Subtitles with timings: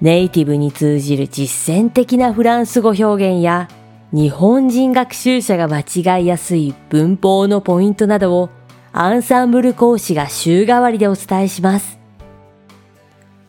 [0.00, 3.68] ネイティブに通じる実践的なフランス語表現や
[4.12, 5.80] 日本人学習者が間
[6.18, 8.50] 違いやすい文法のポイントなどを
[8.92, 11.98] アンサンブル講師が週替わりでお伝えします。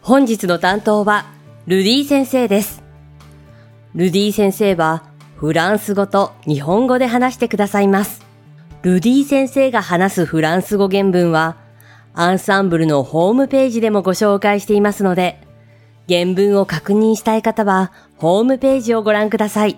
[0.02, 1.25] 本日の担当は
[1.67, 2.83] ルディ先生です。
[3.93, 5.03] ルディ先生は
[5.35, 8.25] フランス語と日本語で話してくださいます。
[8.83, 11.57] ルディ先生が話すフランス語原文は
[12.13, 15.46] アンサンブルのホームページでもご紹介していますので、
[16.09, 19.77] 原文を確認したい方は、ホームページをご覧ください。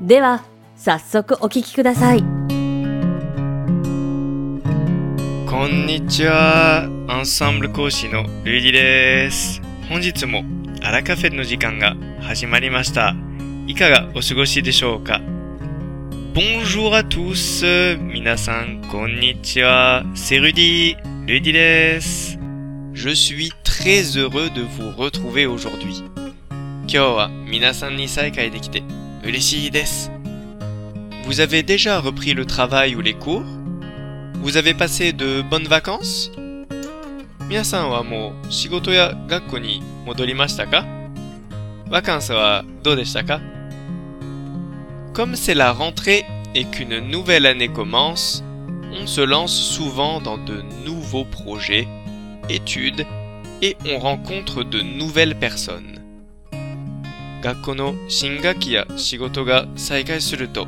[0.00, 0.44] では、
[0.76, 2.20] 早速お聞きください。
[5.48, 6.88] こんにちは。
[7.08, 9.62] アンサンブル講師のルイディです。
[9.88, 10.42] 本日も
[10.82, 13.14] アラカフェの時間が始まりました。
[13.66, 15.22] いかがお過ごしでしょうか
[16.34, 17.96] ？Bonjour à tous!
[17.98, 20.02] 皆さん、こんにちは。
[20.14, 20.96] C'est Rudy.
[21.24, 22.23] Rudy です。
[22.94, 26.04] Je suis très heureux de vous retrouver aujourd'hui.
[26.86, 28.84] Kyoa, minasan ni kaedekite.
[29.24, 30.10] Ureshi desu.
[31.24, 33.42] Vous avez déjà repris le travail ou les cours?
[34.40, 36.30] Vous avez passé de bonnes vacances?
[37.48, 40.86] Minasan wa mo shigoto ya gakko ni modorimashita ka?
[41.90, 43.40] Vacances wa dou deshita ka?
[45.14, 48.44] Comme c'est la rentrée et qu'une nouvelle année commence,
[48.92, 51.88] on se lance souvent dans de nouveaux projets
[52.49, 53.05] études
[53.61, 55.99] et on rencontre de nouvelles personnes.
[57.41, 60.67] 学校の新学期や仕事が再開すると、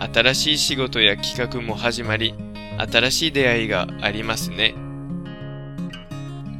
[0.00, 2.34] 新しい仕事や企画も始まり、
[2.78, 4.74] 新しい出会いがありますね。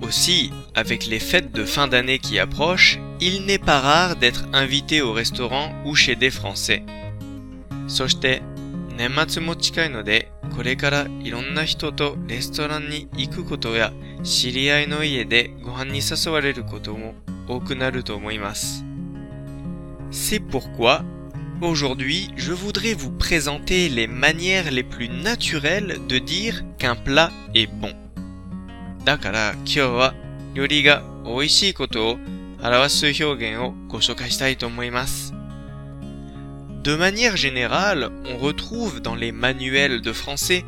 [0.02, 5.02] Aussi, avec les fêtes de fin d'année qui approchent, il n'est pas rare d'être invité
[5.02, 6.82] au restaurant ou chez des Français.
[7.88, 8.42] そして、
[8.96, 13.92] 年末も近いので、これからいろんな人とレストランに行くことや
[14.24, 17.14] 知り合いの家でご飯に誘われることも
[17.48, 18.84] 多くなると思います。
[20.10, 21.04] C'est pourquoi,
[21.60, 27.68] aujourd'hui, je voudrais vous présenter les manières les plus naturelles de dire qu'un plat est
[27.80, 27.94] bon.
[29.04, 30.14] だから今日は
[30.54, 32.18] 料理が美味しいことを
[32.62, 35.32] 表す表現をご紹介したいと思います。
[36.82, 40.64] De manière générale, on retrouve dans les manuels de français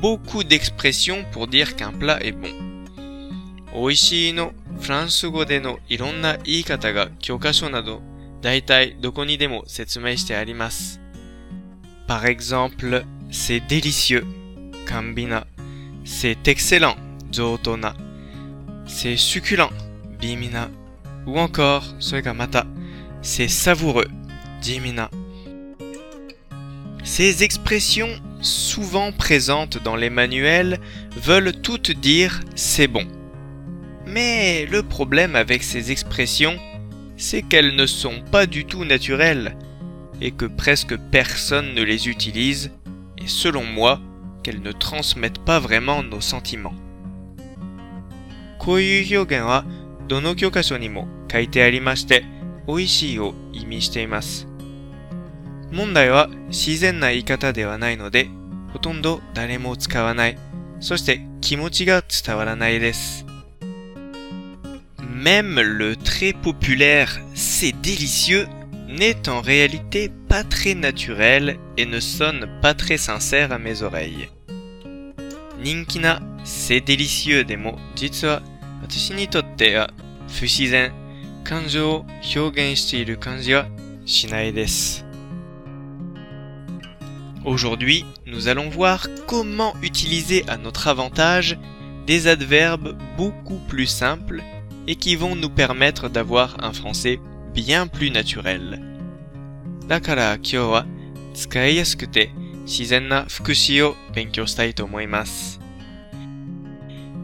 [0.00, 2.48] beaucoup d'expressions pour dire qu'un plat est bon.
[3.75, 8.01] 美味しいのフランス語でのいろんな言い方が教科書など
[8.41, 11.01] 大体どこにでも説明してあります。
[12.07, 14.25] Par exemple, c'est délicieux,
[14.87, 15.45] Kambina.
[16.05, 16.95] C'est excellent,
[17.33, 17.95] Zotona.
[18.87, 19.71] C'est succulent,
[20.21, 20.69] Bimina.
[21.25, 22.65] Ou encore, Soegamata.
[23.23, 24.07] C'est savoureux,
[24.61, 25.09] Jimina.
[27.03, 30.79] Ces expressions, souvent présentes dans les manuels,
[31.17, 33.05] veulent toutes dire c'est bon.
[34.06, 36.58] Mais le problème avec ces expressions,
[37.16, 39.56] c'est qu'elles ne sont pas du tout naturelles
[40.20, 42.72] et que presque personne ne les utilise
[43.18, 44.00] et selon moi,
[44.42, 46.74] qu'elles ne transmettent pas vraiment nos sentiments.
[48.58, 49.64] こういう表現は
[50.06, 52.24] どの教科書にも書いてありまして、
[52.66, 54.46] 美味しいを意味しています。
[55.70, 58.28] 問題は自然な言い方ではないので、
[58.72, 60.38] ほとんど誰も使わない。
[60.80, 63.24] そして気持ちが伝わらないです。
[65.25, 68.45] même le très populaire C'est délicieux
[68.87, 74.29] n'est en réalité pas très naturel et ne sonne pas très sincère à mes oreilles.
[75.63, 78.43] Ninkina C'est délicieux demo jitsuwa
[78.83, 79.89] watashi ni totte
[80.27, 80.91] fushizen
[81.43, 82.51] kanjo wo
[84.05, 84.65] shinai.
[87.45, 91.57] Aujourd'hui, nous allons voir comment utiliser à notre avantage
[92.05, 94.43] des adverbes beaucoup plus simples
[94.87, 97.19] et qui vont nous permettre d'avoir un français
[97.53, 98.81] bien plus naturel.
[99.87, 100.85] だから今日は
[101.33, 102.31] 使いやすくて
[102.65, 105.59] 自然な副詞を勉強したいと思います。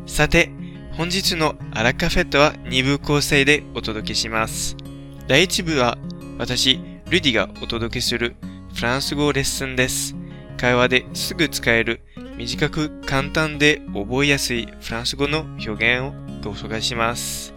[0.05, 0.51] さて、
[0.91, 4.75] 本日のアラカフェットは2部構成でお届けします。
[5.27, 5.97] 第1部は
[6.37, 6.79] 私、
[7.09, 8.35] ルディがお届けする
[8.75, 10.15] フランス語レッスンです。
[10.57, 12.01] 会話ですぐ使える
[12.41, 17.53] 短く簡単で覚えやすいフランス語の表現をご紹介します。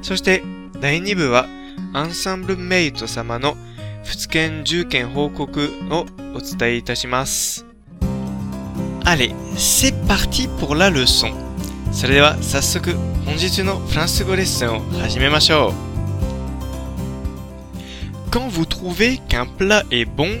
[0.00, 0.42] そして
[0.80, 1.44] 第2部は
[1.92, 3.58] アンサンブルメイト様の
[4.04, 7.66] 仏剣10件報告をお伝えいたします。
[9.04, 11.34] Allez, c'est parti pour la leçon.
[11.92, 12.94] それでは早速
[13.26, 15.74] 本日のフランス語レッスンを始めましょ
[18.30, 18.30] う。
[18.30, 20.40] Quand vous trouvez qu'un plat est bon,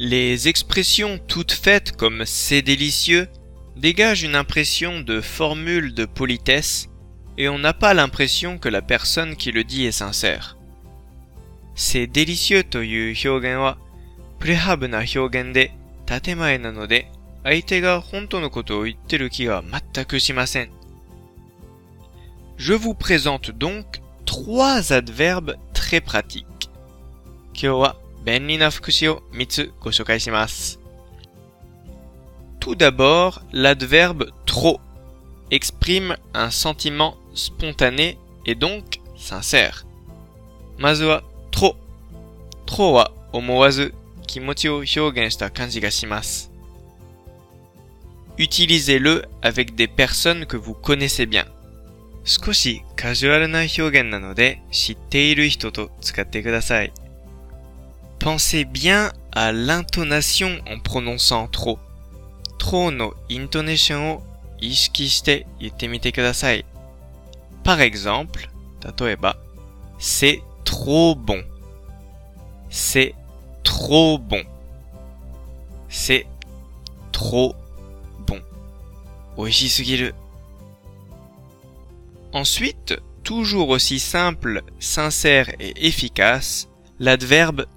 [0.00, 3.26] Les expressions toutes faites comme c'est délicieux
[3.74, 6.88] dégagent une impression de formule de politesse
[7.36, 10.56] et on n'a pas l'impression que la personne qui le dit est sincère.
[11.74, 13.12] C'est délicieux toyu.
[22.56, 26.70] Je vous présente donc trois adverbes très pratiques.
[28.27, 30.79] 便利な副詞を3つご紹介します。
[32.59, 34.79] Tout d'abord, l'adverbe trop
[35.51, 38.83] exprime un sentiment spontané et donc
[39.17, 39.85] sincère.
[40.77, 43.93] まずは trop。trop は思わず
[44.25, 46.51] 気持ちを表現した感じがします。
[48.37, 51.45] Utilisez-le avec des personnes que vous connaissez bien.
[52.23, 56.93] 少しカジュアルな表現なので知っている人と使ってください。
[58.19, 61.79] Pensez bien à l'intonation en prononçant trop.
[62.57, 64.23] trop のイントネーションを
[64.59, 66.65] 意識して言ってみてください。
[67.63, 68.47] Par exemple,
[68.99, 69.37] 例えば、
[69.99, 71.43] c'est trop bon.
[72.69, 73.13] c'est
[73.63, 74.43] trop bon.
[75.89, 76.25] c'est
[77.11, 77.55] trop
[78.25, 78.41] bon.
[79.37, 80.15] 美味しすぎる。
[82.33, 86.67] Ensuite, toujours aussi simple, sincère et efficace,
[86.99, 87.67] l'adverbe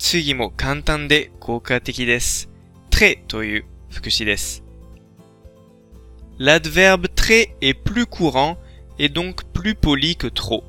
[0.00, 2.48] 次も簡単で効果的です。
[2.90, 4.62] très という副詞です。
[6.38, 8.56] L'adverbe très est plus courant
[8.98, 10.64] et donc plus poli que trop.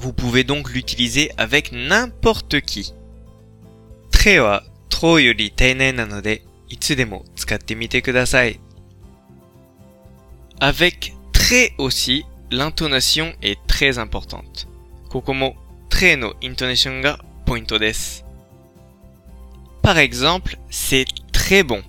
[0.00, 2.94] Vous pouvez donc l'utiliser avec n'importe qui.
[4.10, 8.60] très は trop より丁寧なので、いつでも使ってみてください。
[10.58, 14.66] Avec très aussi, l'intonation est très importante.
[15.10, 15.54] ここも
[15.90, 17.20] très のイントネーションが
[19.81, 21.81] par exemple, c'est très bon.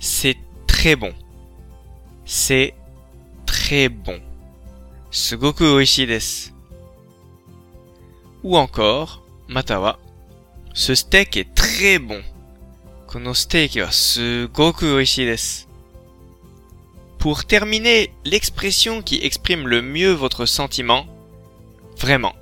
[0.00, 0.36] C'est
[0.66, 1.12] très bon.
[2.24, 2.74] C'est
[3.46, 4.20] très bon.
[8.42, 9.98] Ou encore, matawa.
[10.74, 12.22] Ce steak est très bon.
[17.18, 21.06] Pour terminer, l'expression qui exprime le mieux votre sentiment,
[21.96, 22.34] vraiment,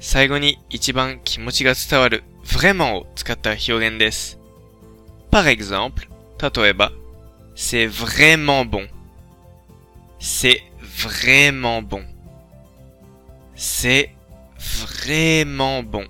[0.00, 4.38] 最後に一番気持ちが伝わる vraiment を使った表現です。
[5.30, 6.92] Par exemple, 例えば、
[7.54, 8.88] c'est vraiment bon.
[10.18, 12.04] C'est vraiment bon.
[13.54, 14.10] C'est
[14.58, 16.06] vraiment bon.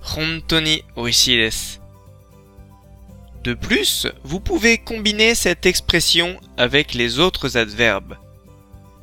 [0.00, 1.80] 本当に美味しいです。
[3.42, 8.16] De plus, vous pouvez combiner cette expression avec les autres adverbes.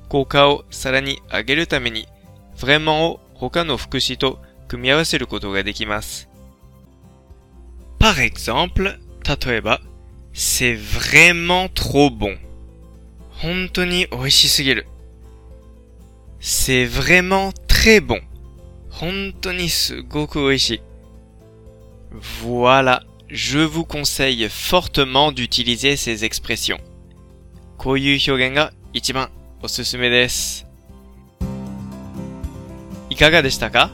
[0.09, 2.07] 効果をさらに上げるために、
[2.57, 6.29] vraiment を 他の副詞と組み合わせることができます。
[7.99, 9.81] Par exemple, 例えば、
[10.33, 12.37] c'est vraiment trop bon.
[13.31, 14.87] 本当に美味しすぎる。
[16.39, 18.21] c'est vraiment très bon.
[18.89, 20.81] 本当にすごく美味しい。
[22.43, 26.79] Voilà, je vous conseille fortement d'utiliser ces expressions.
[27.77, 29.29] こういう表現が一番
[29.61, 30.65] おすすめです。
[33.12, 33.90] いかがでしたか？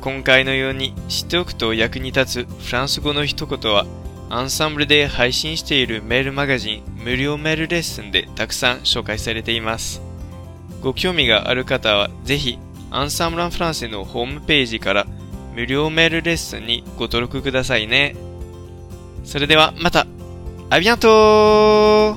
[0.00, 3.86] 今回のように知っておくと役に立つフランス語の一言は
[4.30, 10.02] アンサンブルで配信しているメールマガジン無料メールレッスンでたくさん紹介されています。
[10.80, 12.58] ご興味がある方はぜひ
[12.90, 15.06] アンサンブランフランセのホームページから
[15.54, 18.16] 無料メールレッスンにご登録くださいね。
[19.22, 20.04] それではまた
[20.68, 22.16] アビアント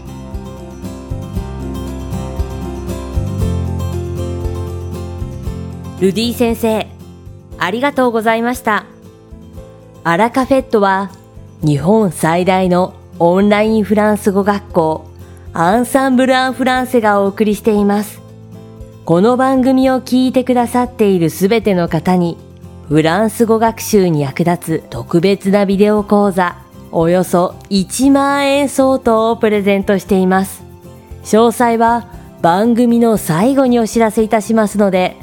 [6.01, 6.87] ルディ先生、
[7.59, 8.87] ありがとうございました。
[10.03, 11.11] アラカフェットは
[11.61, 15.05] 日本最大のオンラインフランス語学校
[15.53, 18.19] アンサンブル・アン・フランセがお送りしています。
[19.05, 22.35] この番組を聞いてくださっているすべての方に
[22.87, 26.57] フランス語学習に役立つ特別なビデオ講座
[26.91, 30.63] およそ1万円相当をプレゼントしています。
[31.25, 32.07] 詳細は
[32.41, 35.15] 番組の最後にお知らせいたしますので、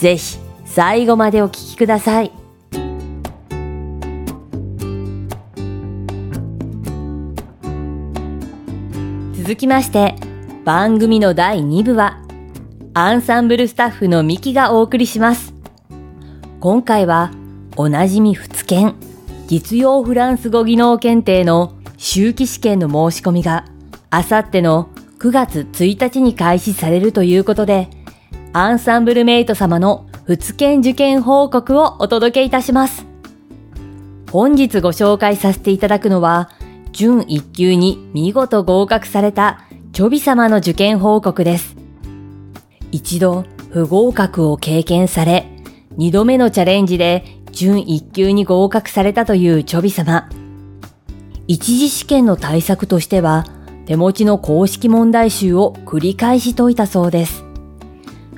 [0.00, 2.32] ぜひ最後までお聞きください。
[9.34, 10.14] 続きまして、
[10.64, 12.22] 番組の第2部は、
[12.94, 15.52] アンサンブルスタッフのミキがお送りします。
[16.60, 17.30] 今回は、
[17.76, 18.94] おなじみ仏研、
[19.48, 23.66] 実用フランス語技能検定の周期試験の申し込みが、
[24.08, 24.88] あさっての
[25.18, 27.99] 9月1日に開始されるということで、
[28.52, 33.06] アンサンブルメイト様の仏研受験報告をお届けいたします。
[34.32, 36.50] 本日ご紹介させていただくのは、
[36.90, 41.76] 準1級に見事合格されたチョビ様の受験報告です。
[42.90, 45.46] 一度不合格を経験され、
[45.96, 50.28] 二度目のチャレンジで準1級に合格されたというチョビ様。
[51.46, 53.44] 一次試験の対策としては、
[53.86, 57.49] 手持ちの公式問題集を繰り返し解いたそうです。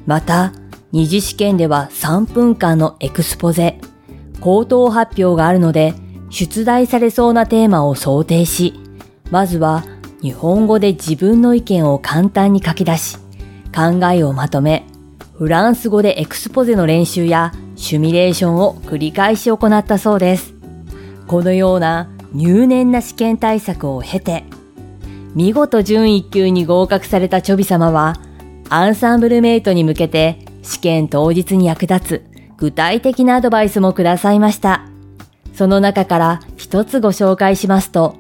[0.07, 0.53] また、
[0.91, 3.81] 二次試験では3分間のエクスポゼ、
[4.41, 5.95] 口頭発表があるので、
[6.31, 8.75] 出題されそうなテーマを想定し、
[9.31, 9.85] まずは
[10.21, 13.17] 日本語で自分の意見を簡単に書き出し、
[13.75, 14.87] 考えをまとめ、
[15.35, 20.55] フランス語でエクスポゼの練習やシミュレーションを繰り返し行ったそうです。
[21.27, 24.45] このような入念な試験対策を経て、
[25.35, 28.17] 見事準1級に合格されたチョビ様は、
[28.75, 34.87] アンサンブルメイトに向けて試験当日に役立つ具体的なアドバイスもくださいました。
[35.53, 38.17] その中から一つご紹介しますと、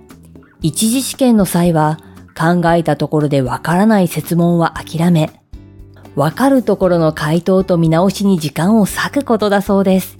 [0.60, 1.96] 一次試験の際は
[2.38, 5.30] 考えたところでわからない設問は諦め、
[6.16, 10.18] わかるところの回答と見直しに時間を割くことだそうです。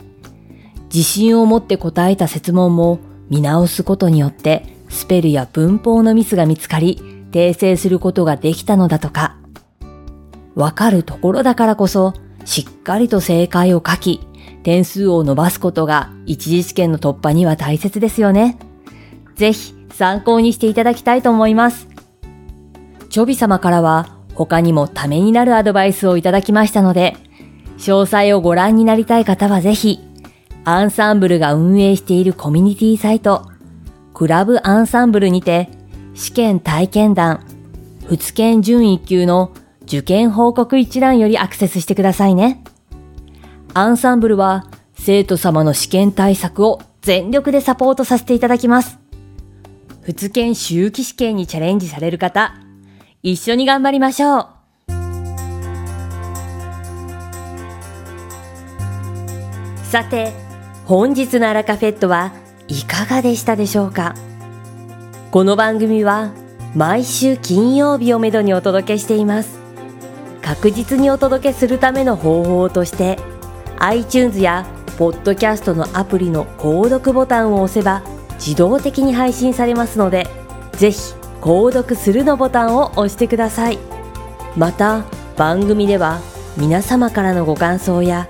[0.85, 9.42] 自信を持って答えた設問も見直すことによってスペルや文法のミスが見つかり訂正することができたのだとか。
[10.55, 14.21] わかるところだからこそしっかりと正解を書き
[14.63, 18.59] 点数を伸ばすことが一次試験の突破には大切ですよね。
[19.35, 21.89] ぜひ参考にしていただきたいと思います。
[23.09, 27.17] チョビ様からは他にもためになるアドバイスをいただきましたので、
[27.79, 30.01] 詳細をご覧になりたい方はぜひ、
[30.65, 33.49] アンサンブルが運営しているコミュニティサイト、
[34.15, 35.69] クラブアンサンブルにて、
[36.15, 37.45] 試験体験談、
[38.09, 39.53] 仏研準1級の
[39.87, 42.63] 受験報告一覧よりアクセスしてくださいね。
[43.75, 48.99] アンサンブルは生徒様の試験対策を全力でサポートさせていただきます。
[50.03, 52.55] 仏研周期試験にチャレンジされる方、
[53.23, 54.49] 一緒に頑張りましょう
[59.85, 60.33] さて、
[60.87, 62.33] 本日のアラカフェットは
[62.67, 64.15] いかがでしたでしょうか？
[65.31, 66.33] この番組は
[66.75, 69.62] 毎週金曜日をめどにお届けしています。
[70.53, 73.19] 確実にお届けするための方法として
[73.79, 74.67] iTunes や
[74.99, 78.03] ポッドキャストのアプリの購読ボタンを押せば
[78.35, 80.27] 自動的に配信されますので
[80.73, 80.99] ぜひ
[81.41, 83.79] 購読するのボタンを押してください。
[84.55, 85.05] また
[85.39, 86.21] 番組では
[86.59, 88.29] 皆様からのご感想や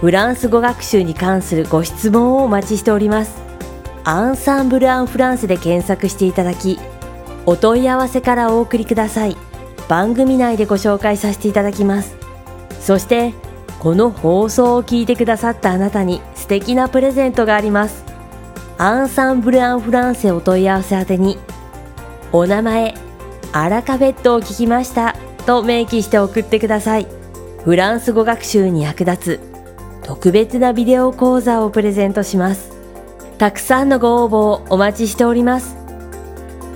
[0.00, 3.36] フランス語学習に関するご質問をお待ちしております。
[4.04, 6.78] アンサンブル・アン・フランスで検索していただき
[7.44, 9.36] お問い合わせからお送りください。
[9.88, 12.16] 番組内でご紹介させていただきます
[12.80, 13.32] そして
[13.78, 18.04] この放送を聞いてくださったあなたに素敵なプレゼントがあります
[18.76, 21.38] アンサンブル・アン・フランセお問い合わせ宛てに
[22.30, 22.94] お名前、
[23.52, 25.16] アラカフェットを聞きました
[25.46, 27.06] と明記して送ってください。
[27.64, 29.40] フランス語学習に役立つ
[30.02, 32.76] 特別なビデオ講座をプレゼントします。
[33.38, 35.76] たくさんのご応募をお待ちしております。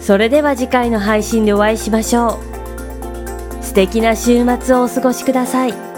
[0.00, 2.51] それでは次回の配信でお会いしましょう。
[3.72, 5.91] 素敵な週末をお過ごしください。